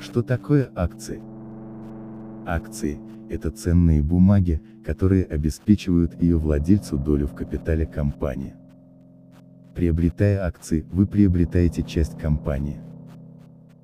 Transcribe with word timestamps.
Что 0.00 0.22
такое 0.22 0.70
акции? 0.74 1.22
Акции– 2.44 2.98
это 3.30 3.50
ценные 3.50 4.02
бумаги, 4.02 4.60
которые 4.84 5.24
обеспечивают 5.24 6.20
ее 6.20 6.36
владельцу 6.36 6.98
долю 6.98 7.26
в 7.26 7.34
капитале 7.34 7.86
компании. 7.86 8.54
Приобретая 9.74 10.44
акции, 10.44 10.84
вы 10.92 11.06
приобретаете 11.06 11.82
часть 11.82 12.18
компании. 12.18 12.78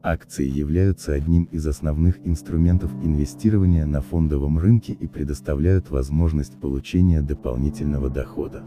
Акции 0.03 0.47
являются 0.47 1.15
одним 1.15 1.45
из 1.45 1.67
основных 1.67 2.19
инструментов 2.27 2.93
инвестирования 3.03 3.87
на 3.87 4.01
фондовом 4.03 4.59
рынке 4.59 4.93
и 4.93 5.07
предоставляют 5.07 5.89
возможность 5.91 6.61
получения 6.61 7.23
дополнительного 7.23 8.11
дохода. 8.11 8.63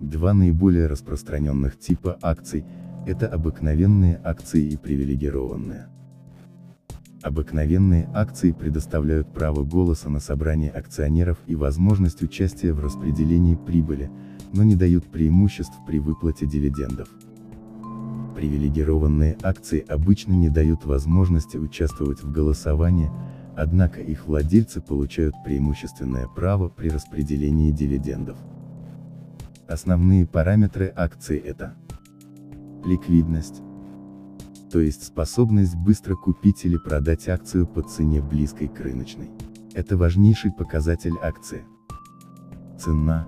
Два 0.00 0.34
наиболее 0.34 0.86
распространенных 0.86 1.78
типа 1.78 2.18
акций– 2.20 2.64
это 3.06 3.26
обыкновенные 3.28 4.20
акции 4.22 4.62
и 4.62 4.76
привилегированные. 4.76 5.86
Обыкновенные 7.22 8.08
акции 8.14 8.52
предоставляют 8.52 9.32
право 9.32 9.64
голоса 9.64 10.10
на 10.10 10.20
собрании 10.20 10.68
акционеров 10.68 11.38
и 11.46 11.54
возможность 11.54 12.22
участия 12.22 12.74
в 12.74 12.80
распределении 12.80 13.54
прибыли, 13.54 14.10
но 14.52 14.64
не 14.64 14.76
дают 14.76 15.06
преимуществ 15.06 15.74
при 15.86 15.98
выплате 15.98 16.46
дивидендов. 16.46 17.08
Привилегированные 18.36 19.38
акции 19.42 19.82
обычно 19.88 20.34
не 20.34 20.50
дают 20.50 20.84
возможности 20.84 21.56
участвовать 21.56 22.22
в 22.22 22.30
голосовании, 22.30 23.10
однако 23.56 24.02
их 24.02 24.26
владельцы 24.26 24.82
получают 24.82 25.34
преимущественное 25.42 26.28
право 26.28 26.68
при 26.68 26.90
распределении 26.90 27.70
дивидендов. 27.70 28.36
Основные 29.68 30.26
параметры 30.26 30.92
акции 30.94 31.38
это 31.38 31.74
ликвидность, 32.84 33.62
то 34.70 34.80
есть 34.80 35.04
способность 35.04 35.74
быстро 35.74 36.14
купить 36.14 36.64
или 36.64 36.76
продать 36.76 37.28
акцию 37.28 37.66
по 37.66 37.82
цене 37.82 38.22
близкой 38.22 38.68
к 38.68 38.78
рыночной. 38.78 39.30
Это 39.74 39.96
важнейший 39.96 40.52
показатель 40.52 41.14
акции. 41.20 41.64
Цена. 42.78 43.26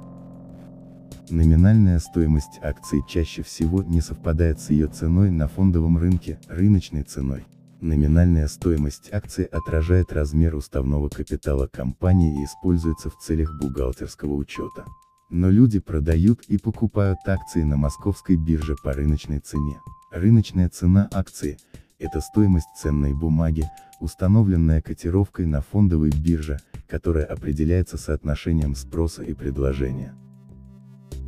Номинальная 1.28 1.98
стоимость 1.98 2.60
акции 2.62 3.02
чаще 3.08 3.42
всего 3.42 3.82
не 3.82 4.00
совпадает 4.00 4.60
с 4.60 4.70
ее 4.70 4.86
ценой 4.86 5.30
на 5.30 5.48
фондовом 5.48 5.98
рынке, 5.98 6.38
рыночной 6.48 7.02
ценой. 7.02 7.46
Номинальная 7.80 8.48
стоимость 8.48 9.12
акции 9.12 9.44
отражает 9.44 10.12
размер 10.12 10.54
уставного 10.54 11.08
капитала 11.08 11.66
компании 11.66 12.40
и 12.40 12.44
используется 12.44 13.10
в 13.10 13.18
целях 13.18 13.58
бухгалтерского 13.60 14.34
учета. 14.34 14.84
Но 15.30 15.50
люди 15.50 15.78
продают 15.78 16.42
и 16.48 16.56
покупают 16.56 17.18
акции 17.26 17.62
на 17.62 17.76
московской 17.76 18.36
бирже 18.36 18.76
по 18.82 18.92
рыночной 18.92 19.40
цене. 19.40 19.78
Рыночная 20.10 20.68
цена 20.70 21.08
акции– 21.12 21.58
это 21.98 22.20
стоимость 22.20 22.68
ценной 22.80 23.12
бумаги, 23.12 23.68
установленная 24.00 24.80
котировкой 24.80 25.44
на 25.46 25.60
фондовой 25.60 26.10
бирже, 26.10 26.58
которая 26.88 27.24
определяется 27.24 27.98
соотношением 27.98 28.74
спроса 28.74 29.22
и 29.22 29.34
предложения. 29.34 30.14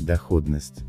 Доходность. 0.01 0.83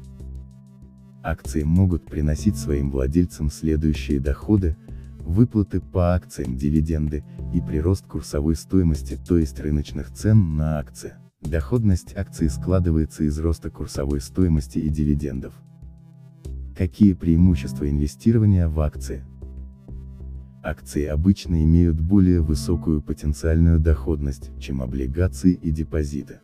Акции 1.21 1.63
могут 1.63 2.05
приносить 2.05 2.55
своим 2.55 2.89
владельцам 2.89 3.51
следующие 3.51 4.19
доходы, 4.19 4.77
выплаты 5.19 5.81
по 5.81 6.15
акциям 6.15 6.55
дивиденды, 6.55 7.23
и 7.53 7.59
прирост 7.59 8.07
курсовой 8.07 8.55
стоимости, 8.55 9.19
то 9.27 9.37
есть 9.37 9.59
рыночных 9.59 10.13
цен 10.13 10.55
на 10.55 10.79
акции. 10.79 11.13
Доходность 11.41 12.15
акции 12.15 12.47
складывается 12.47 13.23
из 13.23 13.37
роста 13.39 13.69
курсовой 13.69 14.21
стоимости 14.21 14.77
и 14.77 14.89
дивидендов. 14.89 15.53
Какие 16.77 17.13
преимущества 17.13 17.89
инвестирования 17.89 18.69
в 18.69 18.79
акции? 18.79 19.25
Акции 20.63 21.05
обычно 21.05 21.63
имеют 21.63 21.99
более 21.99 22.41
высокую 22.41 23.01
потенциальную 23.01 23.79
доходность, 23.79 24.51
чем 24.59 24.81
облигации 24.81 25.53
и 25.53 25.71
депозиты. 25.71 26.39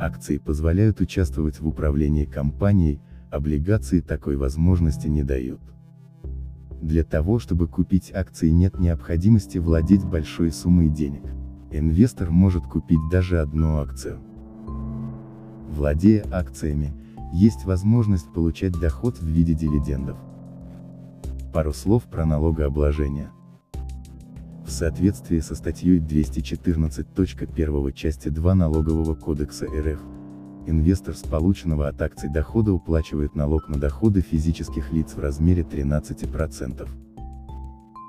Акции 0.00 0.38
позволяют 0.38 1.00
участвовать 1.00 1.60
в 1.60 1.68
управлении 1.68 2.24
компанией, 2.24 3.00
облигации 3.30 4.00
такой 4.00 4.36
возможности 4.36 5.06
не 5.06 5.22
дают. 5.22 5.60
Для 6.82 7.04
того 7.04 7.38
чтобы 7.38 7.68
купить 7.68 8.10
акции 8.12 8.48
нет 8.48 8.80
необходимости 8.80 9.58
владеть 9.58 10.04
большой 10.04 10.50
суммой 10.50 10.88
денег. 10.88 11.22
Инвестор 11.72 12.30
может 12.30 12.64
купить 12.64 12.98
даже 13.10 13.40
одну 13.40 13.78
акцию. 13.78 14.18
Владея 15.70 16.24
акциями, 16.32 16.92
есть 17.32 17.64
возможность 17.64 18.32
получать 18.32 18.72
доход 18.72 19.18
в 19.18 19.26
виде 19.26 19.54
дивидендов. 19.54 20.16
Пару 21.52 21.72
слов 21.72 22.04
про 22.04 22.26
налогообложение. 22.26 23.30
В 24.66 24.70
соответствии 24.70 25.38
со 25.38 25.54
статьей 25.54 26.00
214.1 26.00 27.92
части 27.92 28.28
2 28.28 28.54
Налогового 28.54 29.14
кодекса 29.14 29.66
РФ, 29.66 30.00
инвестор 30.66 31.14
с 31.14 31.22
полученного 31.22 31.86
от 31.88 32.02
акций 32.02 32.28
дохода 32.28 32.72
уплачивает 32.72 33.36
налог 33.36 33.68
на 33.68 33.78
доходы 33.78 34.20
физических 34.22 34.92
лиц 34.92 35.14
в 35.14 35.20
размере 35.20 35.62
13%. 35.62 36.88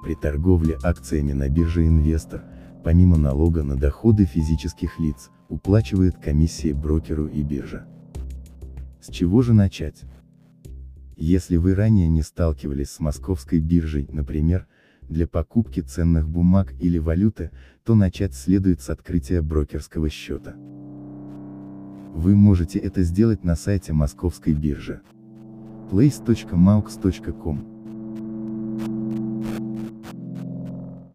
При 0.04 0.16
торговле 0.16 0.78
акциями 0.84 1.34
на 1.34 1.48
бирже 1.48 1.86
инвестор, 1.86 2.44
помимо 2.84 3.18
налога 3.18 3.64
на 3.64 3.76
доходы 3.76 4.26
физических 4.26 5.00
лиц, 5.00 5.30
уплачивает 5.50 6.18
комиссии 6.18 6.72
брокеру 6.72 7.28
и 7.28 7.44
бирже. 7.44 7.86
С 9.02 9.10
чего 9.10 9.42
же 9.42 9.54
начать? 9.54 10.04
Если 11.18 11.58
вы 11.58 11.76
ранее 11.76 12.08
не 12.08 12.22
сталкивались 12.22 12.92
с 12.92 13.00
московской 13.00 13.60
биржей, 13.60 14.08
например, 14.12 14.68
для 15.02 15.28
покупки 15.28 15.82
ценных 15.82 16.28
бумаг 16.28 16.74
или 16.80 16.98
валюты, 16.98 17.52
то 17.84 17.96
начать 17.96 18.34
следует 18.34 18.82
с 18.82 18.90
открытия 18.90 19.42
брокерского 19.42 20.10
счета. 20.10 20.56
Вы 22.14 22.36
можете 22.36 22.80
это 22.80 23.04
сделать 23.04 23.44
на 23.44 23.56
сайте 23.56 23.94
московской 23.94 24.54
биржи 24.54 25.02
place.maux.com. 25.92 27.81